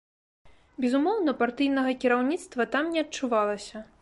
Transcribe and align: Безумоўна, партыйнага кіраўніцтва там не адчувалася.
Безумоўна, 0.85 1.35
партыйнага 1.43 1.91
кіраўніцтва 2.05 2.71
там 2.77 2.93
не 2.97 3.09
адчувалася. 3.09 3.77